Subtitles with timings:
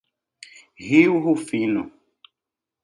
[0.83, 1.81] Rio Rufino